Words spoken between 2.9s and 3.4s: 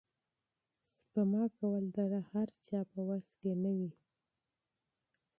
په وس